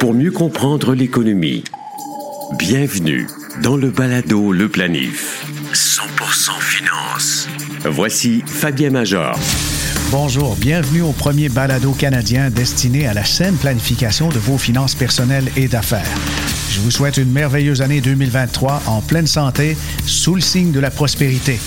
[0.00, 1.62] Pour mieux comprendre l'économie,
[2.58, 3.26] bienvenue
[3.62, 5.44] dans le balado Le Planif.
[5.72, 7.48] 100% finance.
[7.84, 9.38] Voici Fabien Major.
[10.10, 15.48] Bonjour, bienvenue au premier balado canadien destiné à la saine planification de vos finances personnelles
[15.56, 16.02] et d'affaires.
[16.70, 19.76] Je vous souhaite une merveilleuse année 2023 en pleine santé,
[20.06, 21.60] sous le signe de la prospérité.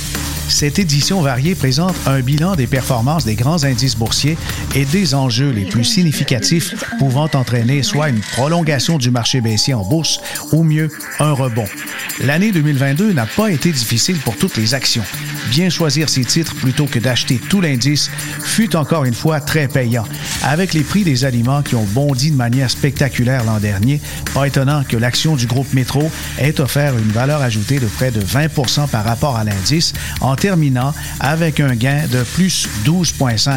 [0.50, 4.38] Cette édition variée présente un bilan des performances des grands indices boursiers
[4.76, 9.84] et des enjeux les plus significatifs pouvant entraîner soit une prolongation du marché baissier en
[9.84, 10.20] bourse
[10.54, 10.90] ou mieux
[11.20, 11.68] un rebond.
[12.22, 15.04] L'année 2022 n'a pas été difficile pour toutes les actions.
[15.50, 18.10] Bien choisir ses titres plutôt que d'acheter tout l'indice
[18.42, 20.06] fut encore une fois très payant.
[20.44, 24.02] Avec les prix des aliments qui ont bondi de manière spectaculaire l'an dernier,
[24.34, 26.10] pas étonnant que l'action du groupe Métro
[26.40, 28.48] ait offert une valeur ajoutée de près de 20
[28.92, 29.94] par rapport à l'indice
[30.38, 33.52] terminant avec un gain de plus 12,5.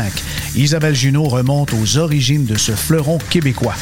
[0.57, 3.75] Isabelle Junot remonte aux origines de ce fleuron québécois.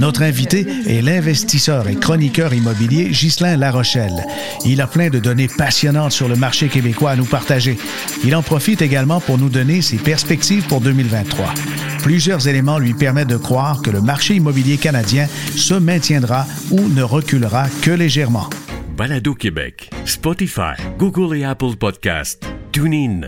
[0.00, 4.24] Notre invité est l'investisseur et chroniqueur immobilier Ghislain Larochelle.
[4.64, 7.78] Il a plein de données passionnantes sur le marché québécois à nous partager.
[8.24, 11.52] Il en profite également pour nous donner ses perspectives pour 2023.
[12.02, 15.26] Plusieurs éléments lui permettent de croire que le marché immobilier canadien
[15.56, 18.50] se maintiendra ou ne reculera que légèrement.
[18.96, 23.22] Balado Québec, Spotify, Google et Apple Podcasts, TuneIn,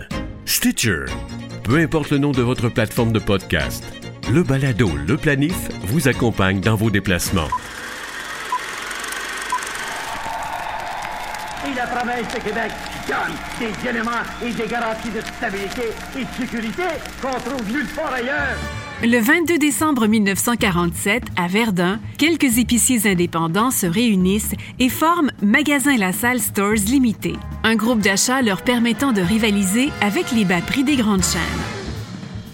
[0.45, 1.07] Stitcher.
[1.65, 3.85] Peu importe le nom de votre plateforme de podcast,
[4.33, 7.49] le balado Le Planif vous accompagne dans vos déplacements.
[11.69, 12.71] Et la province de Québec
[13.09, 16.85] donne des éléments et des garanties de stabilité et de sécurité
[17.21, 18.86] qu'on trouve nulle part ailleurs.
[19.03, 26.15] Le 22 décembre 1947, à Verdun, quelques épiciers indépendants se réunissent et forment Magasin La
[26.15, 30.97] Salle Stores Limité, un groupe d'achat leur permettant de rivaliser avec les bas prix des
[30.97, 31.43] grandes chaînes.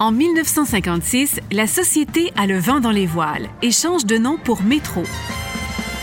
[0.00, 4.64] En 1956, la société a le vent dans les voiles et change de nom pour
[4.64, 5.04] Métro.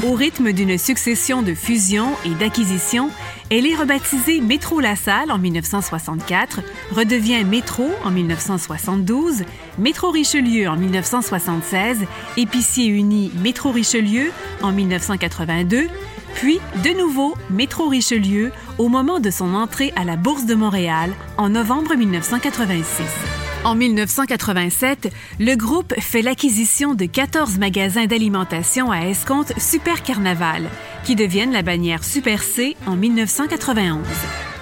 [0.07, 3.09] Au rythme d'une succession de fusions et d'acquisitions,
[3.49, 9.43] elle est rebaptisée Métro La Salle en 1964, redevient Métro en 1972,
[9.77, 12.05] Métro Richelieu en 1976,
[12.37, 14.31] Épicier uni Métro Richelieu
[14.61, 15.87] en 1982,
[16.35, 21.11] puis de nouveau Métro Richelieu au moment de son entrée à la Bourse de Montréal
[21.37, 23.48] en novembre 1986.
[23.65, 30.69] En 1987, le groupe fait l'acquisition de 14 magasins d'alimentation à escompte Super Carnaval,
[31.03, 33.99] qui deviennent la bannière Super C en 1991.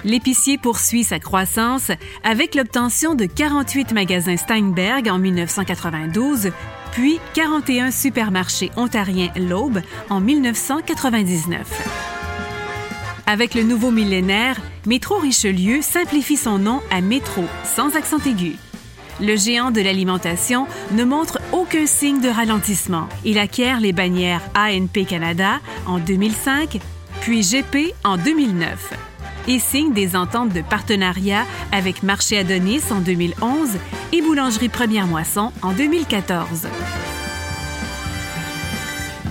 [0.04, 1.92] L'épicier poursuit sa croissance
[2.24, 6.50] avec l'obtention de 48 magasins Steinberg en 1992,
[6.90, 11.66] puis 41 supermarchés ontariens L'Aube en 1999.
[13.26, 14.56] Avec le nouveau millénaire,
[14.86, 18.56] Métro Richelieu simplifie son nom à Métro, sans accent aigu.
[19.20, 23.08] Le géant de l'alimentation ne montre aucun signe de ralentissement.
[23.24, 26.78] Il acquiert les bannières ANP Canada en 2005,
[27.20, 28.92] puis GP en 2009
[29.48, 33.70] et signe des ententes de partenariat avec Marché Adonis en 2011
[34.12, 36.68] et Boulangerie Première Moisson en 2014.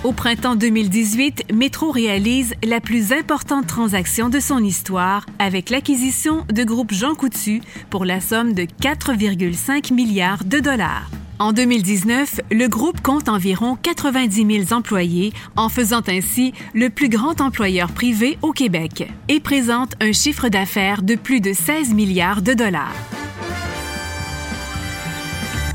[0.07, 6.63] Au printemps 2018, Métro réalise la plus importante transaction de son histoire avec l'acquisition de
[6.63, 7.59] groupe Jean Coutu
[7.90, 11.12] pour la somme de 4,5 milliards de dollars.
[11.40, 17.41] En 2019, le groupe compte environ 90 000 employés, en faisant ainsi le plus grand
[17.41, 22.53] employeur privé au Québec, et présente un chiffre d'affaires de plus de 16 milliards de
[22.53, 22.95] dollars.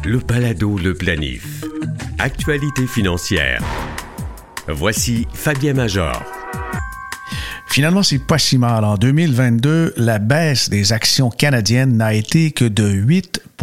[0.07, 1.65] Le balado Le Planif.
[2.19, 3.63] Actualité financière.
[4.69, 6.23] Voici Fabien Major.
[7.67, 8.85] Finalement, c'est pas si mal.
[8.85, 12.85] En 2022, la baisse des actions canadiennes n'a été que de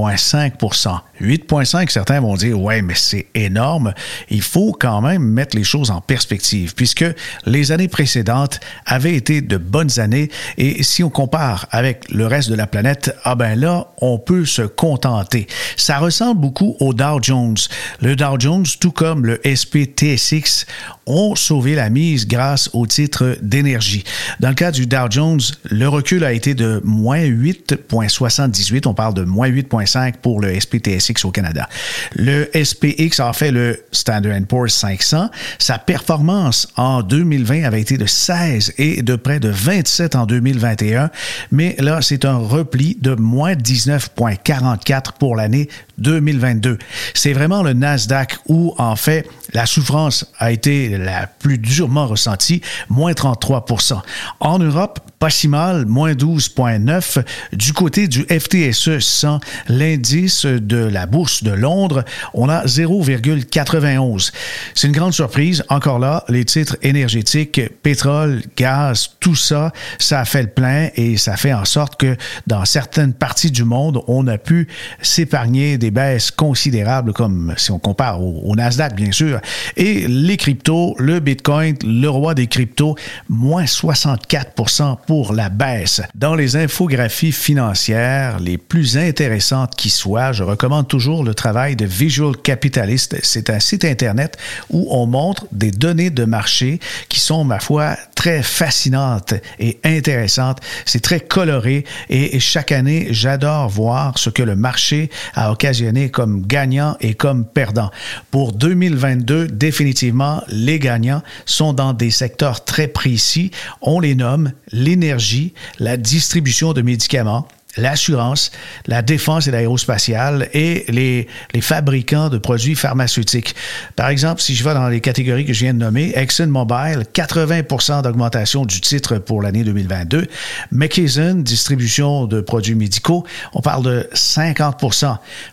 [0.07, 3.93] 8,5 8,5, certains vont dire, ouais, mais c'est énorme.
[4.29, 7.05] Il faut quand même mettre les choses en perspective, puisque
[7.45, 12.49] les années précédentes avaient été de bonnes années, et si on compare avec le reste
[12.49, 15.47] de la planète, ah ben là, on peut se contenter.
[15.75, 17.57] Ça ressemble beaucoup au Dow Jones.
[18.01, 20.65] Le Dow Jones, tout comme le SPTSX,
[21.05, 24.03] ont sauvé la mise grâce au titre d'énergie.
[24.39, 28.87] Dans le cas du Dow Jones, le recul a été de moins 8,78.
[28.87, 29.88] On parle de moins 8,5
[30.21, 31.67] pour le SPTSX au Canada.
[32.15, 35.29] Le SPX a fait le Standard Poor's 500.
[35.57, 41.09] Sa performance en 2020 avait été de 16 et de près de 27 en 2021,
[41.51, 45.69] mais là, c'est un repli de moins 19,44 pour l'année
[45.99, 46.77] 2022.
[47.13, 52.61] C'est vraiment le Nasdaq où, en fait, la souffrance a été la plus durement ressentie,
[52.89, 54.01] moins 33%
[54.39, 57.23] En Europe, pas si mal, moins 12,9.
[57.53, 64.31] Du côté du FTSE 100, l'indice de la Bourse de Londres, on a 0,91.
[64.75, 65.63] C'est une grande surprise.
[65.69, 71.17] Encore là, les titres énergétiques, pétrole, gaz, tout ça, ça a fait le plein et
[71.17, 72.15] ça fait en sorte que
[72.47, 74.67] dans certaines parties du monde, on a pu
[75.01, 79.39] s'épargner des baisses considérables comme si on compare au, Nasdaq, bien sûr.
[79.77, 82.95] Et les cryptos, le Bitcoin, le roi des cryptos,
[83.29, 86.01] moins 64% pour la baisse.
[86.15, 91.85] Dans les infographies financières les plus intéressantes qui soient, je recommande toujours le travail de
[91.85, 93.17] Visual Capitalist.
[93.23, 94.37] C'est un site Internet
[94.69, 100.59] où on montre des données de marché qui sont, ma foi, très fascinantes et intéressantes.
[100.85, 105.78] C'est très coloré et chaque année, j'adore voir ce que le marché a occasionné
[106.11, 107.91] comme gagnant et comme perdant.
[108.31, 113.51] Pour 2022, définitivement, les gagnants sont dans des secteurs très précis.
[113.81, 117.47] On les nomme l'énergie, la distribution de médicaments,
[117.79, 118.51] l'assurance,
[118.87, 123.55] la défense et l'aérospatiale et les, les fabricants de produits pharmaceutiques.
[123.95, 128.01] Par exemple, si je vais dans les catégories que je viens de nommer, ExxonMobil, 80
[128.01, 130.27] d'augmentation du titre pour l'année 2022.
[130.71, 134.79] McKesson, distribution de produits médicaux, on parle de 50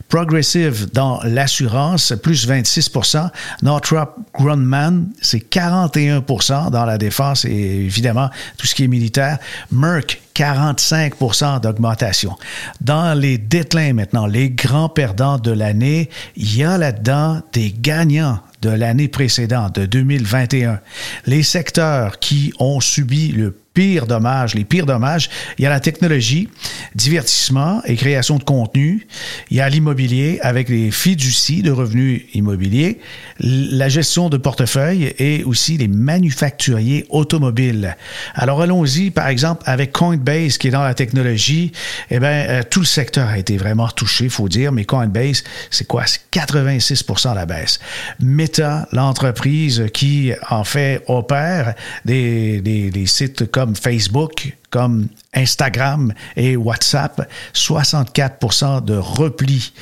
[0.09, 3.31] Progressive dans l'assurance, plus 26%
[3.63, 9.39] Northrop Grumman, c'est 41% dans la défense et évidemment tout ce qui est militaire.
[9.71, 12.37] Merck, 45% d'augmentation.
[12.83, 18.41] Dans les déclins maintenant, les grands perdants de l'année, il y a là-dedans des gagnants
[18.61, 20.81] de l'année précédente, de 2021.
[21.25, 25.29] Les secteurs qui ont subi le pires dommages, les pires dommages,
[25.59, 26.49] il y a la technologie,
[26.95, 29.07] divertissement et création de contenu,
[29.51, 33.01] il y a l'immobilier avec les fiducies de revenus immobiliers,
[33.39, 37.99] la gestion de portefeuille et aussi les manufacturiers automobiles.
[38.35, 41.73] Alors allons-y par exemple avec Coinbase qui est dans la technologie,
[42.11, 45.87] eh bien euh, tout le secteur a été vraiment touché, faut dire, mais Coinbase, c'est
[45.87, 46.07] quoi?
[46.07, 47.79] C'est 86 à la baisse.
[48.21, 51.75] Meta, l'entreprise qui en fait opère
[52.07, 59.73] des, des, des sites comme Facebook, comme Instagram et WhatsApp, 64% de repli.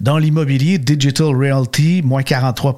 [0.00, 2.76] Dans l'immobilier, Digital Realty, moins 43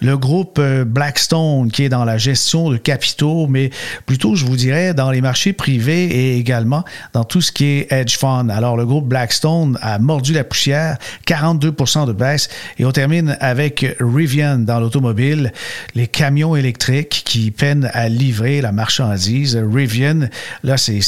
[0.00, 3.70] Le groupe euh, Blackstone, qui est dans la gestion de capitaux, mais
[4.06, 7.92] plutôt, je vous dirais, dans les marchés privés et également dans tout ce qui est
[7.92, 8.50] hedge fund.
[8.50, 11.74] Alors, le groupe Blackstone a mordu la poussière, 42
[12.06, 12.48] de baisse.
[12.78, 15.52] Et on termine avec Rivian dans l'automobile,
[15.94, 19.56] les camions électriques qui peinent à livrer la marchandise.
[19.56, 20.28] Rivian,
[20.62, 21.00] là, c'est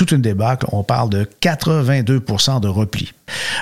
[0.00, 0.64] toute une débâcle.
[0.72, 3.12] On parle de 82% de repli.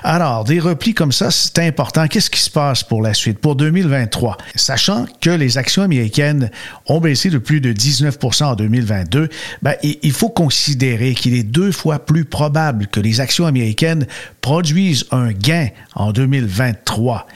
[0.05, 2.07] Alors, des replis comme ça, c'est important.
[2.07, 4.37] Qu'est-ce qui se passe pour la suite, pour 2023?
[4.55, 6.53] Sachant que les actions américaines
[6.87, 9.29] ont baissé de plus de 19% en 2022,
[9.63, 14.07] ben, il faut considérer qu'il est deux fois plus probable que les actions américaines
[14.41, 17.27] produisent un gain en 2023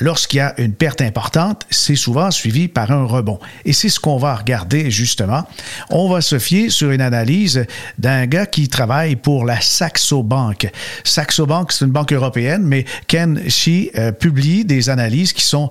[0.00, 3.38] lorsqu'il y a une perte importante, c'est souvent suivi par un rebond.
[3.64, 5.46] Et c'est ce qu'on va regarder justement.
[5.90, 7.64] On va se fier sur une analyse
[7.98, 10.70] d'un gars qui travaille pour la Saxo Bank.
[11.04, 15.70] Saxo Bank, c'est une banque européenne, mais Ken Shi euh, publie des analyses qui sont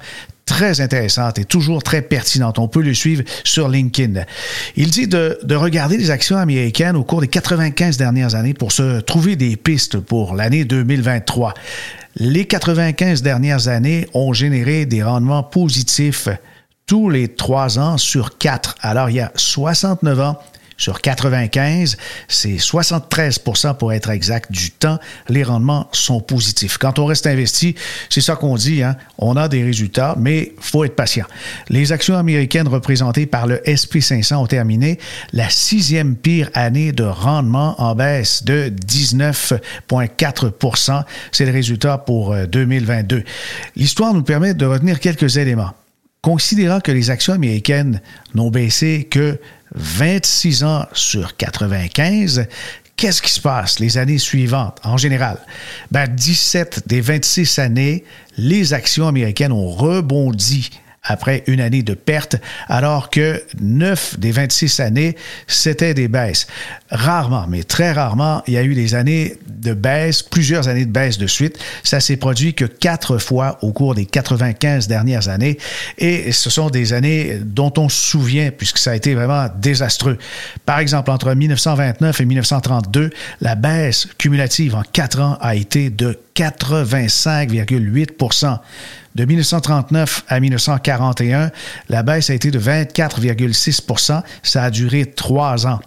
[0.49, 2.57] très intéressantes et toujours très pertinentes.
[2.57, 4.21] On peut le suivre sur LinkedIn.
[4.75, 8.99] Il dit de, regarder les actions américaines au cours des 95 dernières années pour se
[8.99, 11.53] trouver des pistes pour l'année 2023.
[12.15, 16.29] Les 95 dernières années ont généré des rendements positifs
[16.85, 18.75] tous les trois ans sur quatre.
[18.81, 20.39] Alors, il y a 69 ans,
[20.79, 26.79] sur 95, c'est 73% pour être exact du temps, les rendements sont positifs.
[26.79, 27.75] Quand on reste investi,
[28.09, 28.95] c'est ça qu'on dit, hein?
[29.17, 31.27] on a des résultats, mais faut être patient.
[31.67, 34.98] Les actions américaines représentées par le SP500 ont terminé
[35.33, 43.17] la sixième pire année de rendement en baisse de 19,4% C'est le résultat pour 2022.
[43.17, 43.24] Euh,
[43.75, 45.74] L'histoire nous permet de retenir quelques éléments.
[46.21, 48.01] Considérant que les actions américaines
[48.35, 49.39] n'ont baissé que
[49.75, 52.47] 26 ans sur 95,
[52.97, 54.79] qu'est-ce qui se passe les années suivantes?
[54.83, 55.38] En général?
[55.91, 58.03] Ben, 17 des 26 années,
[58.38, 60.69] les actions américaines ont rebondi
[61.03, 62.36] après une année de perte,
[62.68, 65.15] alors que 9 des 26 années,
[65.48, 66.48] c'était des baisses.
[66.91, 70.91] Rarement, mais très rarement, il y a eu des années de baisse, plusieurs années de
[70.91, 71.58] baisse de suite.
[71.84, 75.58] Ça s'est produit que quatre fois au cours des 95 dernières années.
[75.98, 80.18] Et ce sont des années dont on se souvient, puisque ça a été vraiment désastreux.
[80.65, 83.10] Par exemple, entre 1929 et 1932,
[83.41, 88.12] la baisse cumulative en quatre ans a été de 85,8
[89.19, 91.51] de 1939 à 1941,
[91.89, 95.81] la baisse a été de 24,6% Ça a duré trois ans.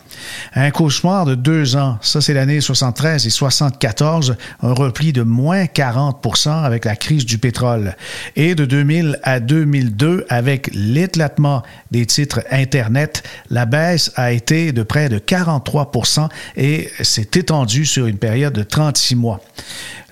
[0.54, 5.64] Un cauchemar de deux ans, ça c'est l'année 73 et 74, un repli de moins
[5.64, 7.96] 40% avec la crise du pétrole.
[8.36, 14.82] Et de 2000 à 2002, avec l'éclatement des titres Internet, la baisse a été de
[14.82, 19.40] près de 43% et s'est étendue sur une période de 36 mois.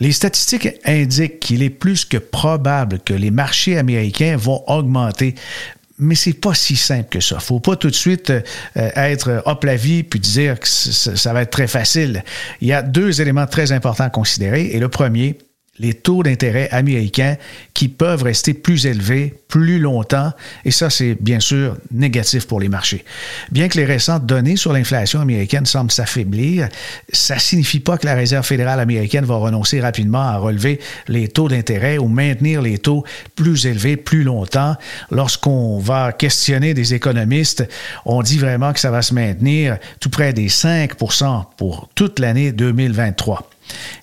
[0.00, 5.34] Les statistiques indiquent qu'il est plus que probable que les marchés américains vont augmenter
[6.00, 7.38] mais c'est pas si simple que ça.
[7.40, 8.40] Faut pas tout de suite euh,
[8.74, 12.24] être hop la vie puis dire que ça va être très facile.
[12.62, 14.68] Il y a deux éléments très importants à considérer.
[14.68, 15.36] Et le premier,
[15.80, 17.36] les taux d'intérêt américains
[17.72, 20.32] qui peuvent rester plus élevés plus longtemps,
[20.64, 23.04] et ça, c'est bien sûr négatif pour les marchés.
[23.50, 26.68] Bien que les récentes données sur l'inflation américaine semblent s'affaiblir,
[27.12, 31.28] ça ne signifie pas que la Réserve fédérale américaine va renoncer rapidement à relever les
[31.28, 34.76] taux d'intérêt ou maintenir les taux plus élevés plus longtemps.
[35.10, 37.66] Lorsqu'on va questionner des économistes,
[38.04, 42.52] on dit vraiment que ça va se maintenir tout près des 5% pour toute l'année
[42.52, 43.49] 2023.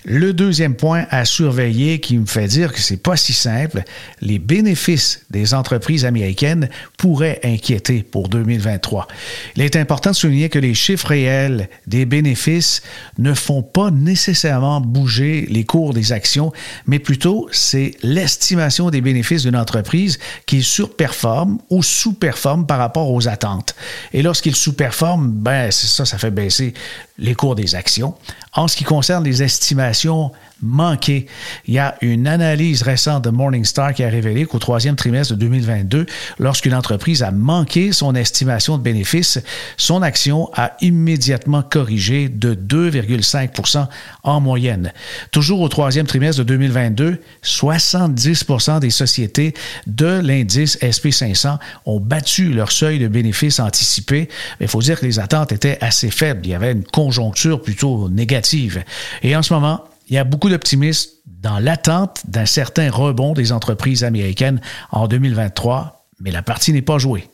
[0.06, 3.84] Le deuxième point à surveiller qui me fait dire que c'est pas si simple,
[4.22, 9.08] les bénéfices des entreprises américaines pourraient inquiéter pour 2023.
[9.56, 12.82] Il est important de souligner que les chiffres réels des bénéfices
[13.18, 16.52] ne font pas nécessairement bouger les cours des actions,
[16.86, 23.28] mais plutôt c'est l'estimation des bénéfices d'une entreprise qui surperforme ou sous-performe par rapport aux
[23.28, 23.76] attentes.
[24.14, 26.74] Et lorsqu'il sous-performe, ben ça, ça fait baisser
[27.18, 28.16] les cours des actions.
[28.54, 30.32] En ce qui concerne les estimations
[30.62, 31.28] manqué.
[31.68, 35.40] Il y a une analyse récente de Morningstar qui a révélé qu'au troisième trimestre de
[35.40, 36.06] 2022,
[36.40, 39.40] lorsqu'une entreprise a manqué son estimation de bénéfices,
[39.78, 43.88] son action a immédiatement corrigé de 2,5%
[44.24, 44.92] en moyenne.
[45.32, 49.54] Toujours au troisième trimestre de 2022, 70% des sociétés
[49.86, 54.30] de l'indice SP500 ont battu leur seuil de bénéfices anticipé.
[54.60, 56.42] Il faut dire que les attentes étaient assez faibles.
[56.44, 58.84] Il y avait une conjoncture plutôt négative.
[59.24, 63.52] Et en ce moment, il y a beaucoup d'optimisme dans l'attente d'un certain rebond des
[63.52, 64.62] entreprises américaines
[64.92, 67.30] en 2023, mais la partie n'est pas jouée.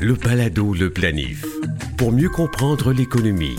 [0.00, 1.44] Le Palado, le planif.
[1.96, 3.56] Pour mieux comprendre l'économie,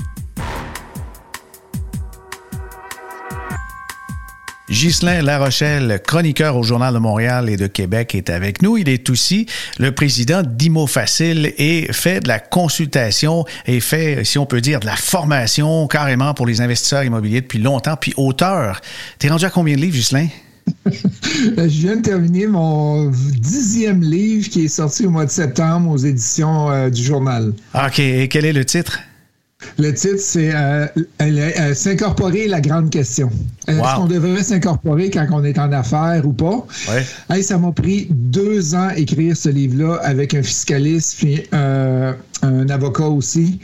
[4.70, 8.78] Ghislain Larochelle, chroniqueur au Journal de Montréal et de Québec, est avec nous.
[8.78, 9.46] Il est aussi
[9.78, 14.80] le président d'Imo Facile et fait de la consultation et fait, si on peut dire,
[14.80, 18.82] de la formation carrément pour les investisseurs immobiliers depuis longtemps, puis auteur.
[19.20, 20.28] T'es rendu à combien de livres, Ghislain?
[20.86, 25.98] Je viens de terminer mon dixième livre qui est sorti au mois de septembre aux
[25.98, 27.54] éditions euh, du journal.
[27.76, 28.00] OK.
[28.00, 29.00] Et quel est le titre?
[29.78, 30.88] Le titre, c'est euh,
[31.22, 33.30] euh, S'incorporer la grande question.
[33.68, 36.66] Est-ce qu'on devrait s'incorporer quand on est en affaires ou pas?
[37.30, 37.42] Ouais.
[37.42, 43.08] ça m'a pris deux ans écrire ce livre-là avec un fiscaliste puis euh, un avocat
[43.08, 43.60] aussi.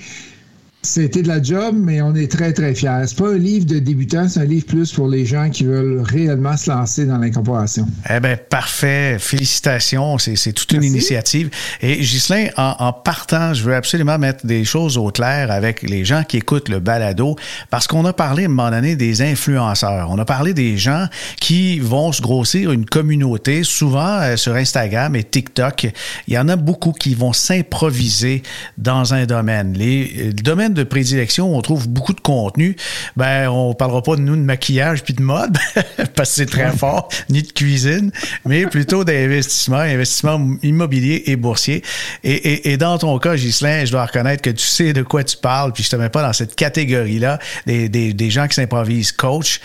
[0.84, 3.04] C'était de la job, mais on est très, très fiers.
[3.06, 6.02] C'est pas un livre de débutants, c'est un livre plus pour les gens qui veulent
[6.02, 7.88] réellement se lancer dans l'incorporation.
[8.10, 9.18] Eh bien, parfait.
[9.20, 10.18] Félicitations.
[10.18, 11.52] C'est toute une initiative.
[11.82, 16.24] Et Ghislain, en, partant, je veux absolument mettre des choses au clair avec les gens
[16.24, 17.36] qui écoutent le balado,
[17.70, 20.10] parce qu'on a parlé à un moment donné des influenceurs.
[20.10, 21.06] On a parlé des gens
[21.40, 25.92] qui vont se grossir une communauté, souvent euh, sur Instagram et TikTok.
[26.28, 28.42] Il y en a beaucoup qui vont s'improviser
[28.80, 29.74] dans un domaine.
[29.74, 32.76] Les, euh, le domaine de prédilection, on trouve beaucoup de contenu.
[33.16, 35.58] Ben, on parlera pas de nous de maquillage puis de mode,
[36.16, 38.12] parce que c'est très fort, ni de cuisine,
[38.46, 41.84] mais plutôt d'investissement, investissement immobilier et boursier.
[42.24, 45.74] Et, dans ton cas, Ghislain, je dois reconnaître que tu sais de quoi tu parles,
[45.74, 49.60] puis je te mets pas dans cette catégorie-là des, des gens qui s'improvisent coach.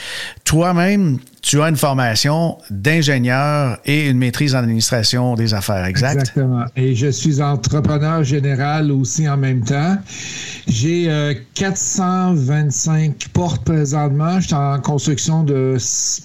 [0.44, 6.18] Toi-même, tu as une formation d'ingénieur et une maîtrise en administration des affaires, exact?
[6.22, 6.64] Exactement.
[6.74, 9.96] Et je suis entrepreneur général aussi en même temps.
[10.66, 11.08] J'ai
[11.54, 14.40] 425 euh, portes présentement.
[14.40, 15.76] Je suis en construction de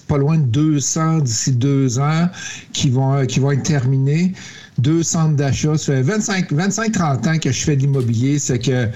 [0.08, 2.28] pas loin de 200 d'ici deux ans
[2.72, 4.32] qui vont, qui vont être terminées.
[4.78, 5.76] Deux centres d'achat.
[5.76, 8.38] Ça fait 25-30 ans que je fais de l'immobilier.
[8.38, 8.88] C'est que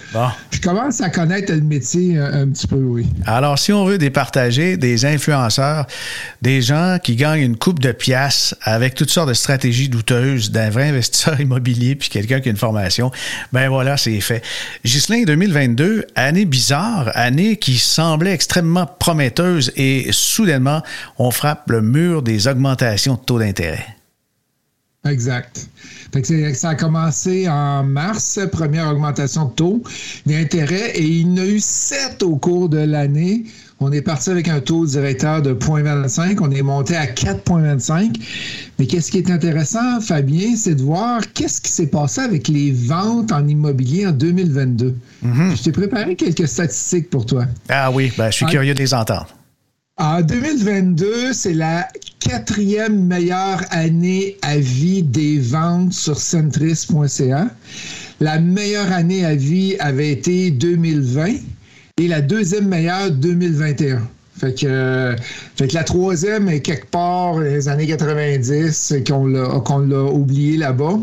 [0.50, 3.06] je commence à connaître le métier un, petit peu, oui.
[3.26, 5.86] Alors, si on veut départager des influenceurs,
[6.42, 10.70] des gens qui gagnent une coupe de pièces avec toutes sortes de stratégies douteuses d'un
[10.70, 13.10] vrai investisseur immobilier puis quelqu'un qui a une formation,
[13.52, 14.42] ben voilà, c'est fait.
[14.84, 20.82] Ghislain, 2022, année bizarre, année qui semblait extrêmement prometteuse et soudainement,
[21.18, 23.95] on frappe le mur des augmentations de taux d'intérêt.
[25.08, 25.68] Exact.
[26.54, 29.82] ça a commencé en mars, première augmentation de taux
[30.24, 33.44] d'intérêt, et il y en a eu sept au cours de l'année.
[33.78, 38.16] On est parti avec un taux directeur de 0,25, on est monté à 4,25.
[38.78, 42.72] Mais qu'est-ce qui est intéressant, Fabien, c'est de voir qu'est-ce qui s'est passé avec les
[42.72, 44.96] ventes en immobilier en 2022.
[45.24, 45.56] Mm-hmm.
[45.56, 47.44] Je t'ai préparé quelques statistiques pour toi.
[47.68, 49.28] Ah oui, ben, je suis curieux de les entendre.
[49.98, 51.88] En 2022, c'est la
[52.20, 57.48] quatrième meilleure année à vie des ventes sur centris.ca.
[58.20, 61.34] La meilleure année à vie avait été 2020
[61.98, 64.02] et la deuxième meilleure 2021.
[64.38, 65.16] Fait que,
[65.72, 70.98] la troisième est quelque part les années 90 qu'on l'a, oublié là-bas.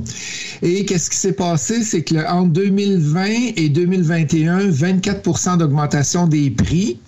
[0.62, 1.84] Et qu'est-ce qui s'est passé?
[1.84, 3.26] C'est que entre 2020
[3.58, 7.00] et 2021, 24% d'augmentation des prix.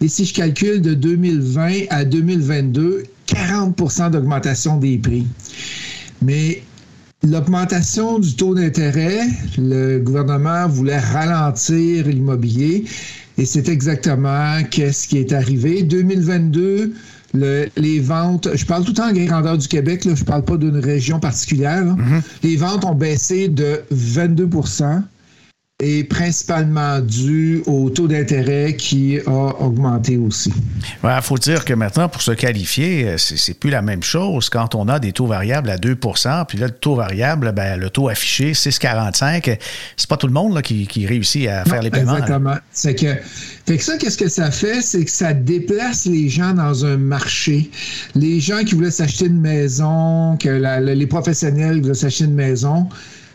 [0.00, 5.26] Et si je calcule de 2020 à 2022, 40% d'augmentation des prix.
[6.20, 6.62] Mais
[7.22, 9.20] l'augmentation du taux d'intérêt,
[9.58, 12.84] le gouvernement voulait ralentir l'immobilier
[13.38, 15.82] et c'est exactement ce qui est arrivé.
[15.82, 16.92] 2022,
[17.34, 20.44] les ventes, je parle tout le temps en grandeur du Québec, là, je ne parle
[20.44, 21.84] pas d'une région particulière.
[21.84, 22.22] Mm-hmm.
[22.42, 24.48] Les ventes ont baissé de 22
[25.82, 30.52] est principalement dû au taux d'intérêt qui a augmenté aussi.
[31.02, 34.74] Il faut dire que maintenant, pour se qualifier, euh, c'est plus la même chose quand
[34.74, 38.08] on a des taux variables à 2% puis là, le taux variable, ben, le taux
[38.08, 39.58] affiché, 6,45,
[39.96, 42.14] c'est pas tout le monde là, qui, réussit à faire les paiements.
[42.14, 42.54] Exactement.
[42.70, 43.14] C'est que,
[43.66, 44.82] fait que ça, qu'est-ce que ça fait?
[44.82, 47.70] C'est que ça déplace les gens dans un marché.
[48.14, 52.88] Les gens qui voulaient s'acheter une maison, que les professionnels qui voulaient s'acheter une maison,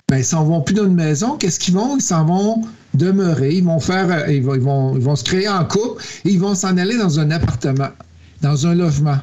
[0.10, 1.36] ben, ils s'en vont plus dans une maison.
[1.36, 1.98] Qu'est-ce qu'ils vont?
[1.98, 2.62] Ils s'en vont
[2.94, 3.56] demeurer.
[3.56, 6.56] Ils vont faire, euh, ils vont, ils vont, se créer en couple et ils vont
[6.56, 7.90] s'en aller dans un appartement,
[8.42, 9.18] dans un logement.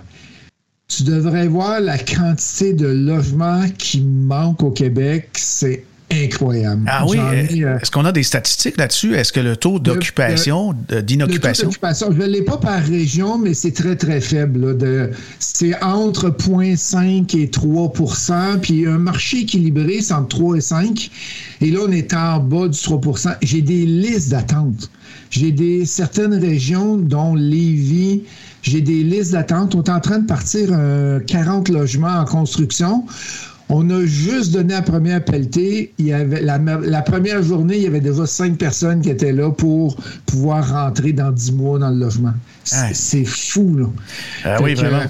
[0.88, 5.30] Tu devrais voir la quantité de logements qui manquent au Québec.
[5.32, 5.84] C'est
[6.24, 6.82] incroyable.
[6.86, 7.18] Ah oui?
[7.18, 9.14] Euh, est-ce qu'on a des statistiques là-dessus?
[9.14, 11.70] Est-ce que le taux d'occupation, d'inoccupation?
[11.70, 14.76] je ne l'ai pas par région, mais c'est très, très faible.
[15.38, 21.10] C'est entre 0,5 et 3% Puis un marché équilibré, c'est entre 3 et 5.
[21.60, 24.90] Et là, on est en bas du 3% J'ai des listes d'attente.
[25.30, 28.22] J'ai des certaines régions, dont Lévis,
[28.62, 29.74] j'ai des listes d'attente.
[29.74, 30.68] On est en train de partir
[31.26, 33.04] 40 logements en construction.
[33.68, 35.92] On a juste donné la première pelletée.
[35.98, 39.50] Il y avait la, première journée, il y avait déjà cinq personnes qui étaient là
[39.50, 42.34] pour pouvoir rentrer dans dix mois dans le logement.
[42.64, 43.86] C'est fou, là.
[44.44, 45.02] Ah oui, vraiment.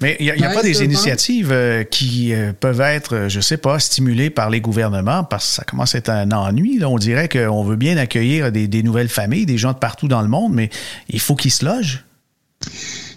[0.00, 3.58] mais il n'y a, pas des initiatives euh, qui euh, peuvent être, je ne sais
[3.58, 6.82] pas, stimulées par les gouvernements parce que ça commence à être un ennui.
[6.84, 10.22] On dirait qu'on veut bien accueillir des, des, nouvelles familles, des gens de partout dans
[10.22, 10.70] le monde, mais
[11.08, 12.04] il faut qu'ils se logent.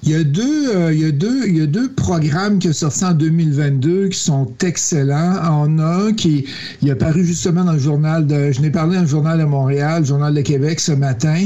[0.04, 2.74] Il y a deux, euh, il y a deux, il y a deux programmes qui
[2.74, 5.36] sont sortis en 2022 qui sont excellents.
[5.52, 6.46] On a un qui
[6.82, 9.44] il a paru justement dans le journal de, je n'ai parlé dans le journal de
[9.44, 11.46] Montréal, le journal de Québec ce matin,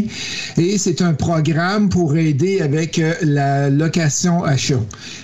[0.57, 4.79] et c'est un programme pour aider avec euh, la location achat.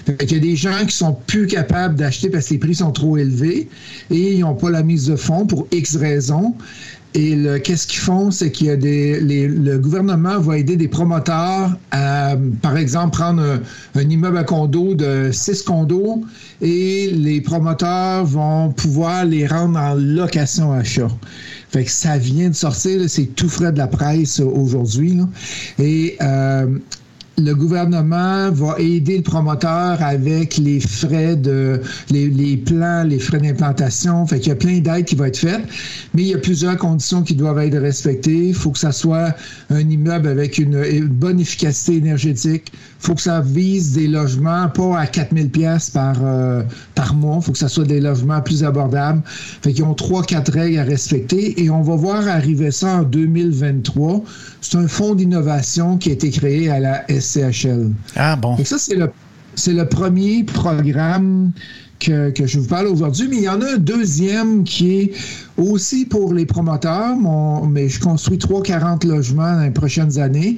[0.07, 2.91] Il y a des gens qui sont plus capables d'acheter parce que les prix sont
[2.91, 3.69] trop élevés
[4.09, 6.53] et ils n'ont pas la mise de fonds pour X raisons.
[7.13, 12.35] Et qu'est-ce qu'ils font, c'est qu'il y a le gouvernement va aider des promoteurs à,
[12.61, 13.59] par exemple, prendre
[13.95, 16.21] un, immeuble à condo de six condos
[16.61, 21.09] et les promoteurs vont pouvoir les rendre en location achat.
[21.69, 25.17] Fait que ça vient de sortir, c'est tout frais de la presse aujourd'hui.
[25.79, 26.67] Et euh,
[27.37, 34.25] le gouvernement va aider le promoteur avec les frais de les, plans, les frais d'implantation.
[34.27, 35.63] Fait qu'il y a plein d'aides qui vont être faites,
[36.13, 38.49] mais il y a plusieurs conditions qui doivent être respectées.
[38.49, 39.35] Il faut que ça soit
[39.69, 42.71] un immeuble avec une, bonne efficacité énergétique.
[42.73, 46.61] Il faut que ça vise des logements pas à 4000 pièces par euh,
[46.95, 47.37] par mois.
[47.41, 49.21] Il faut que ça soit des logements plus abordables.
[49.25, 53.03] Fait qu'ils ont trois quatre règles à respecter et on va voir arriver ça en
[53.03, 54.23] 2023.
[54.61, 57.91] C'est un fonds d'innovation qui a été créé à la SCHL.
[58.15, 58.55] Ah bon.
[58.57, 59.09] Et ça, c'est le,
[59.55, 61.51] c'est le premier programme
[61.99, 65.13] que, que, je vous parle aujourd'hui, mais il y en a un deuxième qui est
[65.57, 67.15] aussi pour les promoteurs,
[67.67, 70.57] mais je construis 340 logements dans les prochaines années.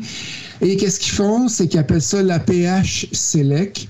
[0.61, 1.47] Et qu'est-ce qu'ils font?
[1.47, 3.87] C'est qu'ils appellent ça l'APH Select.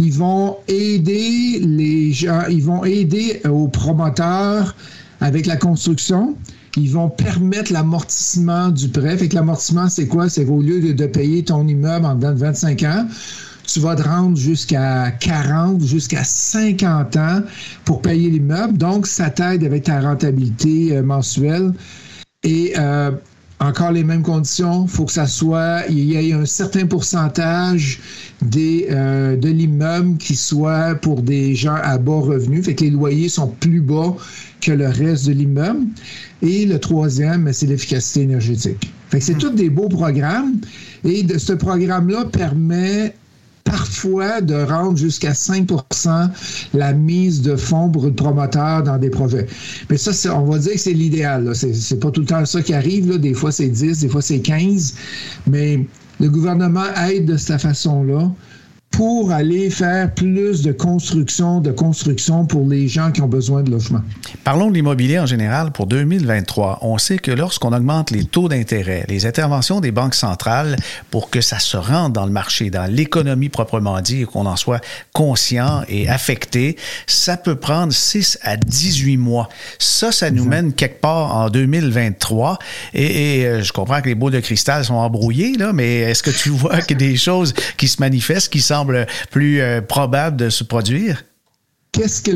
[0.00, 4.74] ils vont aider les gens, ils vont aider aux promoteurs
[5.20, 6.36] avec la construction.
[6.76, 9.16] Ils vont permettre l'amortissement du prêt.
[9.16, 10.28] Fait que l'amortissement, c'est quoi?
[10.28, 13.06] C'est qu'au lieu de, payer ton immeuble en dedans de 25 ans,
[13.66, 17.42] tu vas te rendre jusqu'à 40, jusqu'à 50 ans
[17.84, 18.78] pour payer l'immeuble.
[18.78, 21.72] Donc, ça t'aide avec ta rentabilité euh, mensuelle.
[22.42, 23.12] Et euh,
[23.62, 28.00] encore les mêmes conditions, il faut que ça soit, il y ait un certain pourcentage
[28.40, 32.90] des, euh, de l'immeuble qui soit pour des gens à bas revenus, fait que les
[32.90, 34.16] loyers sont plus bas
[34.60, 35.86] que le reste de l'immeuble.
[36.42, 38.92] Et le troisième, c'est l'efficacité énergétique.
[39.10, 39.38] Fait que c'est hmm.
[39.38, 40.56] tous des beaux programmes.
[41.04, 43.14] Et de, ce programme-là permet
[43.64, 46.28] parfois de rendre jusqu'à 5%
[46.74, 49.46] la mise de fonds pour le promoteur dans des projets.
[49.88, 51.54] Mais ça, on va dire que c'est l'idéal.
[51.54, 53.18] C'est pas tout le temps ça qui arrive.
[53.18, 54.94] Des fois, c'est 10, des fois, c'est 15.
[55.46, 55.86] Mais
[56.20, 58.30] le gouvernement aide de cette façon-là
[58.92, 63.70] pour aller faire plus de construction, de construction pour les gens qui ont besoin de
[63.70, 64.02] logement.
[64.44, 66.78] Parlons de l'immobilier en général pour 2023.
[66.82, 70.76] On sait que lorsqu'on augmente les taux d'intérêt, les interventions des banques centrales
[71.10, 74.56] pour que ça se rende dans le marché, dans l'économie proprement dit, et qu'on en
[74.56, 74.80] soit
[75.12, 76.76] conscient et affecté,
[77.06, 79.48] ça peut prendre 6 à 18 mois.
[79.78, 82.58] Ça, ça nous mène quelque part en 2023.
[82.94, 86.22] Et, et euh, je comprends que les bouts de cristal sont embrouillés, là, mais est-ce
[86.22, 88.60] que tu vois que des choses qui se manifestent, qui
[89.30, 91.24] plus euh, probable de se produire?
[91.92, 92.30] Qu'est-ce que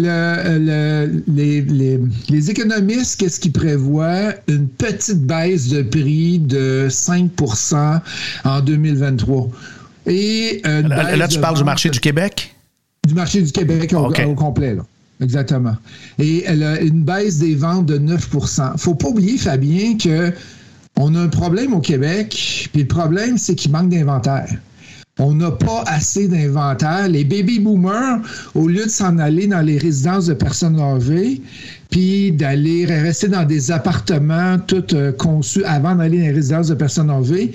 [1.26, 4.34] les, économistes, qu'est-ce qu'ils prévoient?
[4.48, 8.00] Une petite baisse de prix de 5%
[8.44, 9.48] en 2023.
[10.06, 12.54] Et là, tu parles du marché du Québec?
[13.08, 14.84] Du marché du Québec au, complet, là.
[15.22, 15.76] Exactement.
[16.18, 20.32] Et une baisse des ventes de 9 Il faut pas oublier, Fabien, que
[20.98, 24.48] on a un problème au Québec, puis le problème, c'est qu'il manque d'inventaire.
[25.18, 27.08] On n'a pas assez d'inventaire.
[27.08, 28.20] Les baby boomers,
[28.54, 31.40] au lieu de s'en aller dans les résidences de personnes âgées,
[31.88, 36.74] puis d'aller rester dans des appartements tout euh, conçus avant d'aller dans les résidences de
[36.74, 37.52] personnes âgées,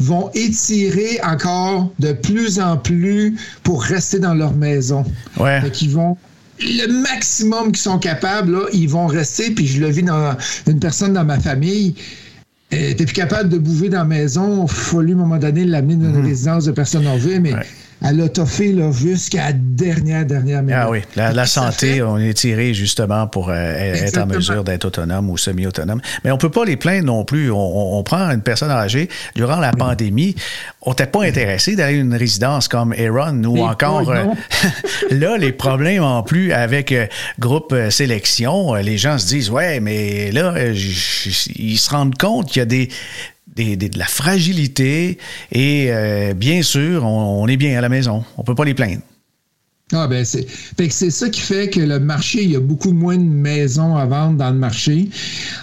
[0.00, 5.04] vont étirer encore de plus en plus pour rester dans leur maison.
[5.38, 5.60] Ouais.
[5.60, 6.16] Fait vont
[6.60, 9.50] le maximum qu'ils sont capables, là, ils vont rester.
[9.50, 11.94] Puis je le vis dans une personne dans ma famille
[12.96, 15.96] t'es plus capable de bouger dans la maison, il fallu à un moment donné l'amener
[15.96, 16.26] dans une mhm.
[16.26, 17.54] résidence de personnes âgées, mais
[18.02, 20.76] elle a toffé là, jusqu'à la dernière, dernière minute.
[20.78, 25.30] Ah oui, la, santé, on est tiré justement pour euh, être en mesure d'être autonome
[25.30, 26.00] ou semi-autonome.
[26.24, 27.50] Mais on peut pas les plaindre non plus.
[27.50, 30.34] On, prend une personne âgée, durant la pandémie,
[30.82, 34.10] on n'était pas intéressé d'aller à une résidence comme Aaron ou encore...
[34.10, 34.24] Euh,
[35.10, 37.06] là, les problèmes en plus avec euh,
[37.38, 42.62] groupe sélection, les gens se disent, ouais, mais là, ils se rendent compte qu'il y
[42.62, 42.88] a des
[43.56, 45.18] de la fragilité
[45.52, 48.24] et euh, bien sûr, on, est bien à la maison.
[48.36, 49.02] On peut pas les plaindre.
[49.92, 50.46] Ah ben c'est
[50.88, 54.06] c'est ça qui fait que le marché, il y a beaucoup moins de maisons à
[54.06, 55.08] vendre dans le marché.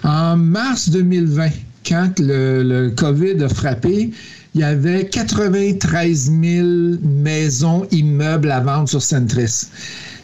[0.04, 1.50] En mars 2020,
[1.86, 4.12] quand le, le COVID a frappé,
[4.54, 6.68] il y avait 93 000
[7.02, 9.68] maisons immeubles à vendre sur Centris.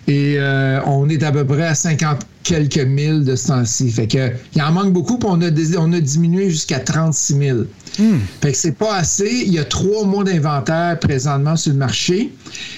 [0.07, 3.91] Et euh, on est à peu près à 50 quelques mille de ce temps-ci.
[3.91, 7.57] Fait que, il en manque beaucoup, puis on a, on a diminué jusqu'à 36 000.
[7.99, 8.19] Hmm.
[8.41, 9.43] Fait que c'est pas assez.
[9.45, 12.31] Il y a trois mois d'inventaire présentement sur le marché.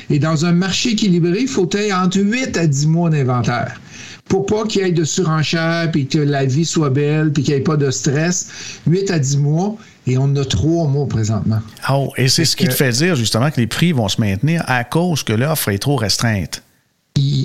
[0.10, 3.80] Et dans un marché équilibré, il faut entre 8 à 10 mois d'inventaire.
[4.28, 7.54] Pour pas qu'il y ait de surenchère, puis que la vie soit belle, puis qu'il
[7.54, 8.48] n'y ait pas de stress,
[8.88, 9.76] 8 à 10 mois.
[10.08, 11.60] Et on a trois mois présentement.
[11.92, 14.64] Oh, et c'est ce qui te fait dire justement que les prix vont se maintenir
[14.66, 16.64] à cause que l'offre est trop restreinte.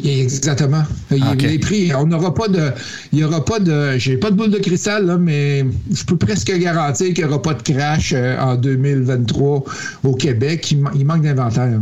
[0.05, 0.83] Exactement.
[1.11, 2.71] Les prix, on n'aura pas de.
[3.13, 3.99] Il n'y aura pas de.
[3.99, 7.43] J'ai pas de boule de cristal, là, mais je peux presque garantir qu'il n'y aura
[7.43, 9.65] pas de crash euh, en 2023
[10.05, 10.71] au Québec.
[10.71, 11.81] il manque d'inventaire.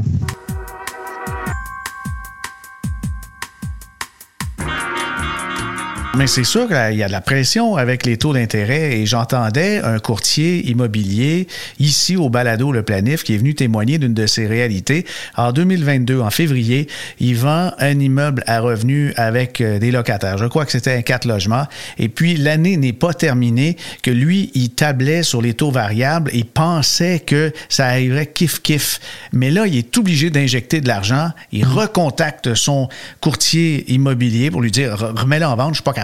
[6.15, 9.79] Mais c'est sûr qu'il y a de la pression avec les taux d'intérêt et j'entendais
[9.79, 11.49] un courtier immobilier
[11.79, 15.07] ici au Balado Le Planif qui est venu témoigner d'une de ces réalités.
[15.39, 16.87] En 2022, en février,
[17.19, 20.37] il vend un immeuble à revenu avec euh, des locataires.
[20.37, 21.67] Je crois que c'était un quatre logements.
[21.99, 26.45] Et puis l'année n'est pas terminée que lui, il tablait sur les taux variables et
[26.45, 29.01] pensait que ça arriverait kiff-kiff.
[29.33, 31.31] Mais là, il est obligé d'injecter de l'argent.
[31.53, 32.91] Il recontacte son
[33.23, 35.95] courtier immobilier pour lui dire remets-le en vente, je suis pas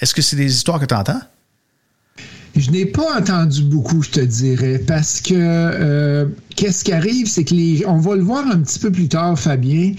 [0.00, 1.20] est-ce que c'est des histoires que tu entends?
[2.56, 7.44] Je n'ai pas entendu beaucoup, je te dirais, parce que euh, qu'est-ce qui arrive, c'est
[7.44, 9.92] que les, on va le voir un petit peu plus tard, Fabien,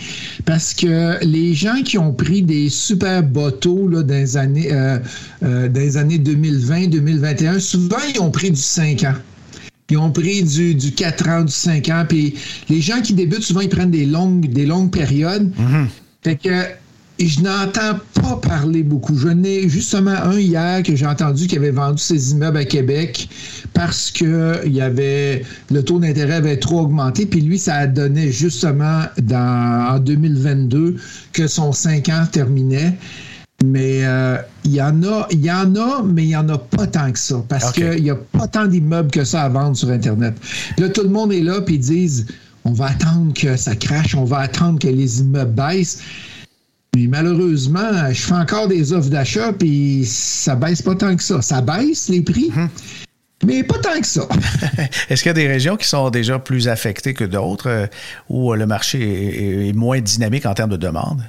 [0.46, 5.00] parce que les gens qui ont pris des super bateaux là, dans les années, euh,
[5.44, 9.16] euh, dans les années 2020, 2021, souvent ils ont pris du 5 ans.
[9.90, 12.06] Ils ont pris du, du 4 ans, du 5 ans.
[12.08, 12.36] Puis
[12.70, 15.50] les gens qui débutent, souvent, ils prennent des longues, des longues périodes.
[15.50, 15.86] Mm-hmm.
[16.24, 16.66] Fait que
[17.28, 19.18] je n'entends pas parler beaucoup.
[19.18, 23.30] Je n'ai justement un hier que j'ai entendu qui avait vendu ses immeubles à Québec
[23.74, 27.26] parce que il y avait le taux d'intérêt avait trop augmenté.
[27.26, 30.96] Puis lui, ça a donné justement dans, en 2022
[31.34, 32.98] que son 5 ans terminait.
[33.66, 36.58] Mais euh, il y en a, il y en a, mais il n'y en a
[36.58, 37.44] pas tant que ça.
[37.50, 40.36] Parce qu'il n'y a pas tant d'immeubles que ça à vendre sur Internet.
[40.78, 42.28] Là, tout le monde est là, puis ils disent
[42.64, 46.02] on va attendre que ça crache, on va attendre que les immeubles baissent.
[46.96, 51.42] Mais malheureusement, je fais encore des offres d'achat, puis ça baisse pas tant que ça.
[51.42, 52.70] Ça baisse les prix, mhm.
[53.46, 54.28] mais pas tant que ça.
[55.10, 57.88] Est-ce qu'il y a des régions qui sont déjà plus affectées que d'autres, euh,
[58.28, 61.22] où le marché est moins dynamique en termes de demande?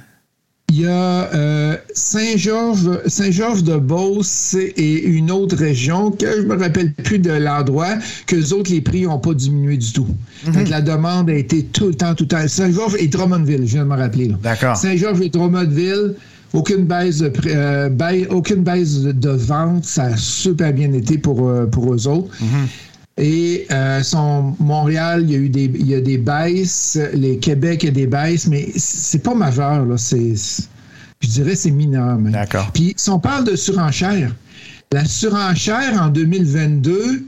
[0.73, 7.19] Il y a euh, Saint-Georges, Saint-Georges-de-Beauce et une autre région que je me rappelle plus
[7.19, 10.07] de l'endroit, que les autres, les prix n'ont pas diminué du tout.
[10.47, 10.69] Mhm.
[10.69, 12.47] la demande a été tout le temps, tout le temps.
[12.47, 14.31] Saint-Georges et Drummondville, je viens de me rappeler.
[14.41, 14.77] D'accord.
[14.77, 16.15] Saint-Georges et Drummondville,
[16.53, 19.83] aucune baisse de, euh, aucune baisse de, vente.
[19.83, 22.29] Ça a super bien été pour, euh, pour eux autres.
[22.39, 22.67] Mhm.
[23.17, 26.97] Et euh, son Montréal, il y a eu des, il y a des baisses.
[27.13, 29.85] Les Québec, il y a des baisses, mais c'est pas majeur.
[29.85, 29.97] Là.
[29.97, 30.33] C'est,
[31.19, 32.17] je dirais c'est mineur.
[32.17, 32.71] D'accord.
[32.73, 34.33] Puis si on parle de surenchère,
[34.91, 37.25] la surenchère en 2022,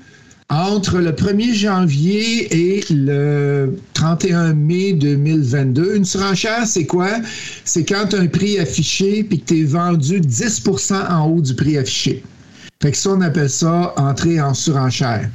[0.49, 7.09] entre le 1er janvier et le 31 mai 2022, une surenchère, c'est quoi?
[7.65, 11.77] C'est quand un prix affiché puis que tu es vendu 10% en haut du prix
[11.77, 12.23] affiché.
[12.83, 15.29] Fait que ça, on appelle ça entrer en surenchère.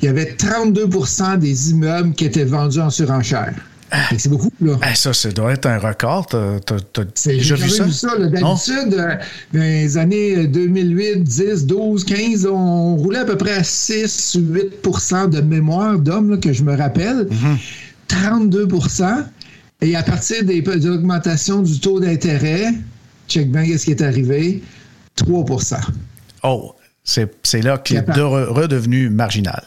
[0.00, 3.52] Il y avait 32% des immeubles qui étaient vendus en surenchère.
[4.16, 4.78] C'est beaucoup, là.
[4.80, 6.26] Ah, ça, ça doit être un record.
[6.26, 7.90] T'as déjà vu ça?
[7.90, 9.14] ça D'habitude, euh,
[9.52, 14.38] dans les années 2008, 10, 12, 15, on roulait à peu près à 6
[14.82, 17.28] 8% de mémoire d'hommes que je me rappelle.
[18.08, 19.24] 32 mm-hmm.
[19.82, 22.72] Et à partir des, de l'augmentation du taux d'intérêt,
[23.28, 24.62] check bien qu'est-ce qui est arrivé,
[25.18, 25.76] 3%
[26.42, 26.75] Oh,
[27.06, 29.62] c'est là qu'il est redevenu marginal.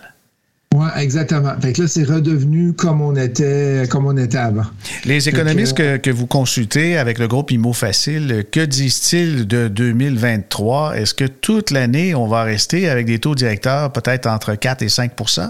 [0.76, 1.54] Oui, exactement.
[1.60, 4.66] Fait que là, c'est redevenu comme on était, comme on était avant.
[5.04, 10.96] Les économistes que, vous consultez avec le groupe IMO Facile, que disent-ils de 2023?
[10.98, 14.88] Est-ce que toute l'année, on va rester avec des taux directeurs peut-être entre 4 et
[14.88, 15.50] 5%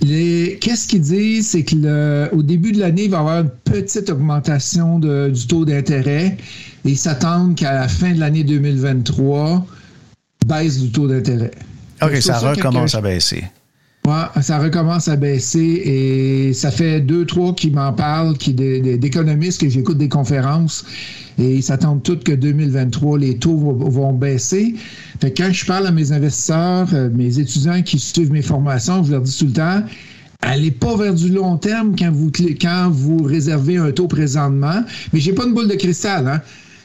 [0.00, 4.98] Qu'est-ce qu'ils disent, c'est qu'au début de l'année, il va y avoir une petite augmentation
[4.98, 6.36] du taux d'intérêt
[6.84, 9.66] et ils s'attendent qu'à la fin de l'année 2023,
[10.46, 11.50] baisse du taux d'intérêt.
[12.02, 13.44] OK, ça, recommence à baisser.
[14.06, 19.60] Oui, ça recommence à baisser et ça fait deux, trois qui m'en parlent, qui d'économistes
[19.62, 20.84] que j'écoute des conférences
[21.38, 24.74] et ils s'attendent tous que 2023, les taux vont, baisser.
[25.20, 29.12] Fait quand je parle à mes investisseurs, euh, mes étudiants qui suivent mes formations, je
[29.12, 29.82] leur dis tout le temps,
[30.42, 32.30] allez pas vers du long terme quand vous,
[32.60, 34.84] quand vous réservez un taux présentement.
[35.12, 36.40] Mais j'ai pas une boule de cristal, hein.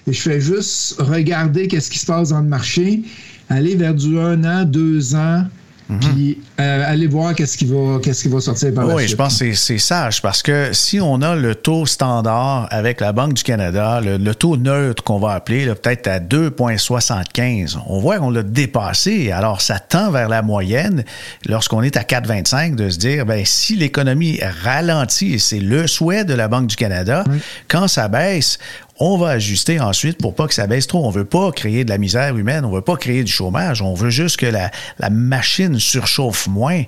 [0.07, 3.03] Je fais juste regarder qu'est-ce qui se passe dans le marché
[3.49, 5.43] aller vers du un an, deux ans,
[5.89, 5.99] mhm.
[5.99, 9.03] puis euh, aller voir qu'est-ce qui va qu'est-ce qui va sortir par la suite.
[9.03, 13.01] Oui, je pense que c'est sage parce que si on a le taux standard avec
[13.01, 18.19] la Banque du Canada, le, taux neutre qu'on va appeler peut-être à 2,75, on voit
[18.19, 19.31] qu'on l'a dépassé.
[19.31, 21.03] Alors ça tend vers la moyenne
[21.47, 26.23] lorsqu'on est à 4,25 de se dire ben si l'économie ralentit et c'est le souhait
[26.23, 27.23] de la Banque du Canada,
[27.67, 28.59] quand ça baisse,
[28.99, 31.05] on va ajuster ensuite pour pas que ça baisse trop.
[31.05, 33.93] On veut pas créer de la misère humaine, on veut pas créer du chômage, on
[33.93, 34.71] veut juste que la,
[35.09, 36.83] machine surchauffe moins.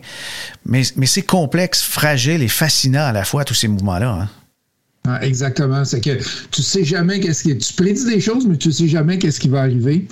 [0.65, 4.09] Mais, mais c'est complexe, fragile et fascinant à la fois, tous ces mouvements-là.
[4.21, 4.29] Hein.
[5.07, 5.83] Ah, exactement.
[5.83, 6.19] C'est que
[6.51, 7.57] tu sais jamais qu'est-ce qui.
[7.57, 10.05] Tu prédis des choses, mais tu sais jamais qu'est-ce qui va arriver.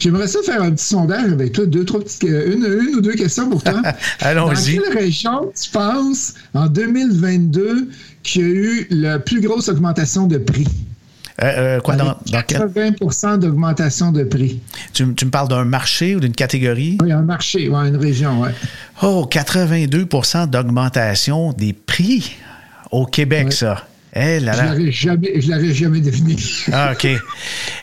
[0.00, 2.24] J'aimerais ça faire un petit sondage avec toi, deux, trois petites.
[2.24, 3.80] Une, une ou deux questions pour toi.
[4.20, 4.76] Allons-y.
[4.76, 7.88] Dans quelle région tu penses en 2022
[8.22, 10.66] qu'il y a eu la plus grosse augmentation de prix?
[11.42, 14.60] Euh, euh, quoi, dans, 80% d'augmentation de prix.
[14.92, 16.98] Tu, me parles d'un marché ou d'une catégorie?
[17.02, 18.50] Oui, un marché, ou une région, oui.
[19.02, 22.36] Oh, 82% d'augmentation des prix
[22.92, 23.84] au Québec, ça.
[24.16, 24.74] Eh là là.
[24.78, 26.36] Je ne l'aurais jamais deviné.
[26.72, 27.08] Ah, OK.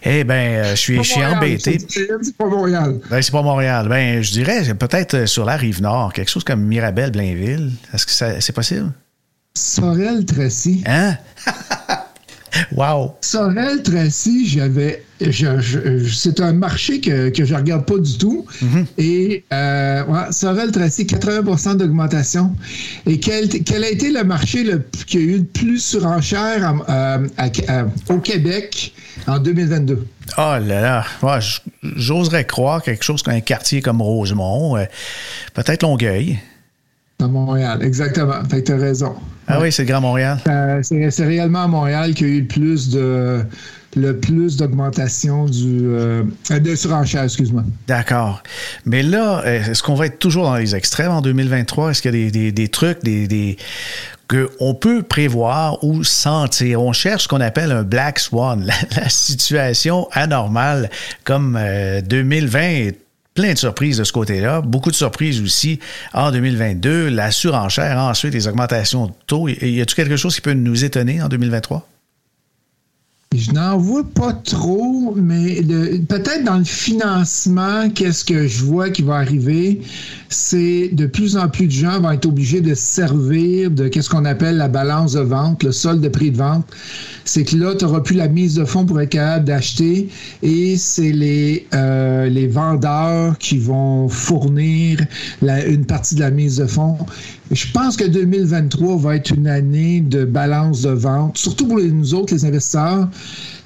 [0.03, 1.77] Eh bien, euh, je suis, je embêté.
[1.89, 3.01] C'est pas Montréal.
[3.09, 3.89] Ben, c'est pas Montréal.
[3.89, 7.71] Ben, je dirais peut-être sur la rive nord, quelque chose comme Mirabel, Blainville.
[7.93, 8.93] Est-ce que c'est possible?
[9.55, 10.83] Sorel-Tracy.
[10.85, 11.17] Hein?
[12.75, 13.15] Wow!
[13.21, 15.03] Sorel Tracy, j'avais.
[15.19, 18.45] c'est un marché que, que je regarde pas du tout.
[18.61, 18.85] Mm-hmm.
[18.97, 22.55] Et euh, Sorel Tracy, 80% d'augmentation.
[23.05, 27.27] Et quel, quel, a été le marché le, qui a eu le plus surenchère euh,
[28.09, 28.93] au Québec
[29.27, 30.05] en 2022?
[30.37, 31.39] Oh là là,
[31.83, 34.85] j'oserais croire quelque chose qu'un quartier comme Rosemont, euh,
[35.53, 36.39] peut-être Longueuil.
[37.21, 38.43] À Montréal, exactement.
[38.49, 39.15] Fait que as raison.
[39.47, 40.39] Ah oui, c'est le Grand Montréal.
[40.47, 43.43] Euh, c'est réellement à Montréal qu'il y a eu le plus de
[43.97, 47.63] le plus d'augmentation du euh, de surenchère, excuse-moi.
[47.87, 48.41] D'accord.
[48.85, 51.91] Mais là, est-ce qu'on va être toujours dans les extrêmes en 2023?
[51.91, 53.57] Est-ce qu'il y a des, des, trucs, des, des
[54.29, 56.81] qu'on peut prévoir ou sentir?
[56.81, 60.89] On cherche ce qu'on appelle un black swan, la, situation anormale,
[61.25, 61.59] comme
[62.05, 62.97] 2020 euh, est
[63.33, 65.79] plein de surprises de ce côté-là, beaucoup de surprises aussi
[66.13, 69.47] en 2022, la surenchère, ensuite les augmentations de taux.
[69.47, 71.87] Y a-t-il quelque chose qui peut nous étonner en 2023?
[73.33, 75.61] Je n'en vois pas trop, mais
[76.09, 79.79] peut-être dans le financement, qu'est-ce que je vois qui va arriver,
[80.27, 84.25] c'est de plus en plus de gens vont être obligés de servir de qu'est-ce qu'on
[84.25, 86.65] appelle la balance de vente, le solde de prix de vente.
[87.25, 90.09] C'est que là, tu n'auras plus la mise de fonds pour être capable d'acheter
[90.41, 94.99] et c'est les, euh, les vendeurs qui vont fournir
[95.41, 96.97] une partie de la mise de fonds.
[97.51, 102.13] Je pense que 2023 va être une année de balance de vente, surtout pour nous
[102.13, 103.09] autres, les investisseurs.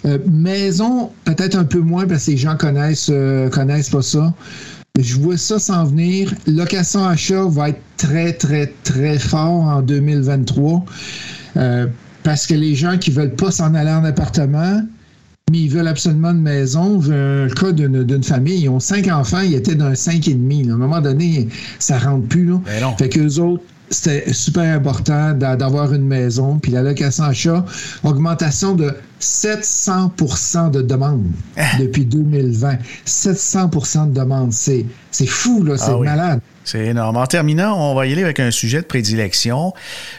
[0.06, 4.34] Euh, maison, peut-être un peu moins parce que les gens connaissent, euh, connaissent pas ça.
[5.00, 6.34] Je vois ça s'en venir.
[6.48, 10.86] Location achat va être très, très, très fort en 2023
[11.58, 11.88] euh,
[12.26, 14.82] parce que les gens qui veulent pas s'en aller en appartement,
[15.52, 17.00] mais ils veulent absolument une maison.
[17.00, 20.68] J'ai un cas d'une famille, ils ont cinq enfants, ils étaient d'un cinq et demi.
[20.68, 22.46] À un moment donné, ça rentre plus.
[22.46, 22.60] Là.
[22.66, 26.58] Ben fait qu'eux autres, c'était super important d'avoir une maison.
[26.58, 27.64] Puis la location achat,
[28.04, 31.78] augmentation de 700% de demande ah.
[31.80, 32.78] depuis 2020.
[33.06, 34.52] 700% de demande.
[34.52, 34.86] C'est
[35.28, 35.78] fou, là.
[35.78, 36.40] C'est ah malade.
[36.66, 37.16] C'est énorme.
[37.18, 39.74] En terminant, on va y aller avec un sujet de prédilection.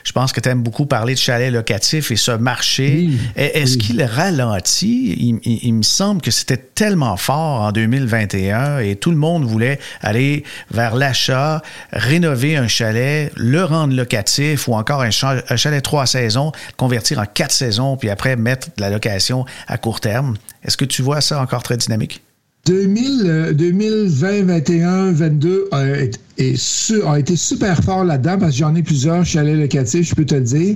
[0.04, 3.08] Je pense que tu aimes beaucoup parler de chalets locatifs et ce marché.
[3.34, 5.40] Est-ce qu'il ralentit?
[5.42, 10.44] Il, me semble que c'était tellement fort en 2021 et tout le monde voulait aller
[10.70, 17.18] vers l'achat, rénover un chalet, le rendre locatif ou encore un, chalet trois saisons, convertir
[17.18, 20.36] en quatre saisons, puis après mettre de la location à court terme.
[20.64, 22.22] Est-ce que tu vois ça encore très dynamique?
[22.66, 29.24] 2000, 2020, 21, 22 a, a été super fort là-dedans parce que j'en ai plusieurs
[29.24, 30.74] chalets locatifs, je peux te le dire.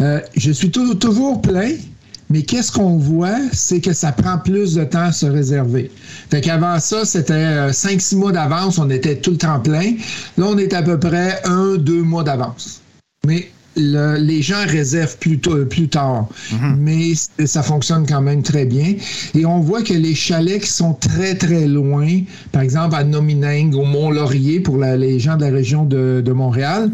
[0.00, 1.70] Euh, je suis toujours plein,
[2.30, 5.90] mais qu'est-ce qu'on voit, c'est que ça prend plus de temps à se réserver.
[6.30, 9.94] Fait qu'avant ça, c'était 5-6 euh, mois d'avance, on était tout le temps plein.
[10.36, 12.80] Là, on est à peu près 1-2 mois d'avance.
[13.24, 16.76] Mais les gens réservent plus, plus tard, mhm.
[16.78, 17.12] mais
[17.46, 18.94] ça fonctionne quand même très bien.
[19.34, 22.06] Et on voit que les chalets qui sont très, très loin,
[22.52, 26.92] par exemple à Nomineng, au Mont-Laurier, pour les gens de la région de, Montréal,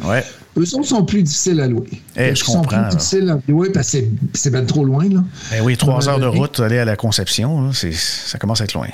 [0.57, 1.91] eux sont plus difficiles à louer.
[2.17, 3.99] Eh, je sont plus difficiles à louer parce que
[4.33, 5.09] c'est bien trop loin.
[5.09, 5.23] Là.
[5.57, 8.89] Eh oui, trois heures de route, aller à la Conception, ça commence à être loin.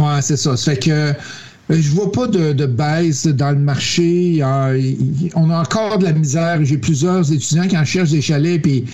[0.00, 0.56] Oui, c'est ça.
[0.56, 1.12] Ça fait que euh,
[1.70, 4.40] je vois pas de, baisse dans le marché.
[5.34, 6.64] on a encore de la misère.
[6.64, 8.84] J'ai plusieurs étudiants qui en cherchent des chalets, puis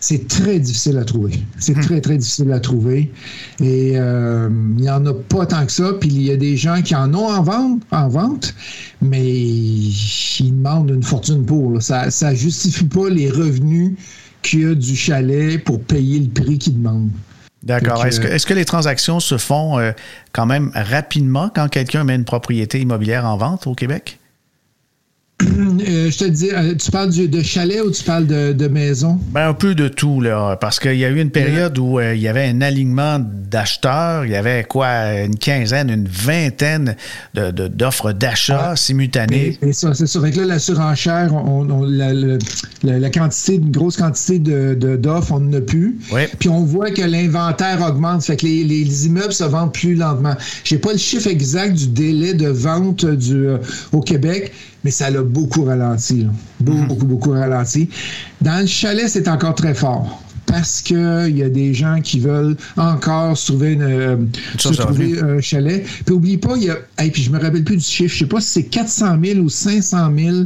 [0.00, 1.38] c'est très difficile à trouver.
[1.58, 1.80] C'est hmm.
[1.80, 3.10] très, très difficile à trouver.
[3.60, 5.92] Et euh, il n'y en a pas tant que ça.
[6.00, 8.54] Puis il y a des gens qui en ont en vente, en vente
[9.02, 11.82] mais ils demandent une fortune pour.
[11.82, 13.92] Ça ne justifie pas les revenus
[14.42, 17.10] qu'il y a du chalet pour payer le prix qu'ils demandent.
[17.62, 18.04] D'accord.
[18.04, 19.92] Est-ce que, est que, les transactions se font euh,
[20.32, 24.18] quand même rapidement quand quelqu'un met une propriété immobilière en vente au Québec?
[25.42, 29.18] Euh, je te dis, euh, tu parles de chalet ou tu parles de, maison?
[29.32, 30.56] Ben, un peu de tout, là.
[30.56, 34.24] Parce qu'il y a eu une période où euh, il y avait un alignement d'acheteurs.
[34.24, 34.88] Il y avait quoi,
[35.24, 36.96] une quinzaine, une vingtaine
[37.34, 39.58] d'offres d'achat ah, simultanées.
[39.62, 40.22] Et, ça, c'est sûr.
[40.22, 45.98] Fait là, la surenchère, on, la, quantité, une grosse quantité d'offres, on n'en a plus.
[46.38, 48.24] Puis on voit que l'inventaire augmente.
[48.24, 50.34] Fait que les, immeubles se vendent plus lentement.
[50.64, 53.46] J'ai pas le chiffre exact du délai de vente du,
[53.92, 54.52] au Québec
[54.84, 56.26] mais ça l'a beaucoup ralenti.
[56.60, 56.88] Beaucoup, mhm.
[56.88, 57.88] beaucoup, beaucoup ralenti.
[58.40, 62.56] Dans le chalet, c'est encore très fort parce qu'il y a des gens qui veulent
[62.76, 64.16] encore se trouver, euh,
[65.22, 65.86] un chalet.
[66.04, 68.18] Puis oublie pas, il y a, et puis je me rappelle plus du chiffre, je
[68.18, 70.36] sais pas si c'est 400 000 ou 500 000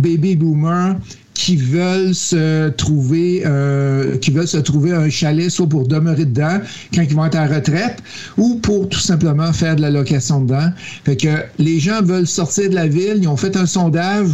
[0.00, 0.96] baby boomers
[1.34, 6.60] qui veulent se trouver euh, qui veulent se trouver un chalet soit pour demeurer dedans
[6.94, 7.98] quand ils vont être à retraite
[8.38, 10.70] ou pour tout simplement faire de la location dedans.
[11.04, 14.28] Fait que les gens veulent sortir de la ville, ils ont fait un sondage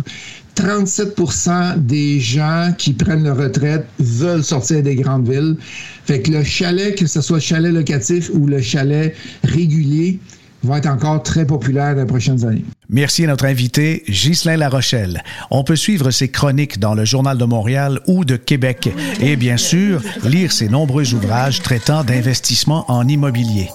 [0.57, 5.57] 37% des gens qui prennent leur retraite veulent sortir des grandes villes.
[6.05, 10.19] Fait que le chalet, que ce soit le chalet locatif ou le chalet régulier,
[10.63, 12.65] va être encore très populaire les prochaines années.
[12.89, 15.23] Merci à notre invité, Ghislain Larochelle.
[15.51, 19.57] On peut suivre ses chroniques dans le Journal de Montréal ou de Québec et bien
[19.57, 23.71] sûr, lire ses nombreux ouvrages traitant d'investissement en immobilier.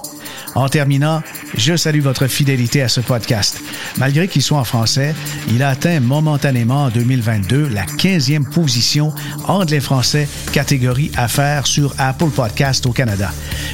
[0.56, 1.22] En terminant,
[1.58, 3.62] Je salue votre fidélité à ce podcast.
[3.98, 5.14] Malgré qu'il soit en français,
[5.50, 9.14] il atteint momentanément en 2022 la 15e position
[9.48, 13.32] anglais français catégorie affaires sur Apple Podcast au Canada.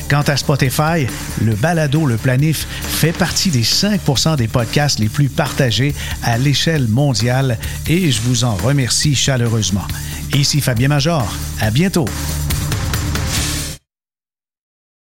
[0.10, 1.08] Quant à Spotify,
[1.44, 4.02] le balado Le Planif fait partie des 5
[4.38, 9.88] des podcasts les plus partagés à l'échelle mondiale et je vous en remercie chaleureusement.
[10.34, 11.32] Ici Fabien Major.
[11.60, 12.06] À bientôt.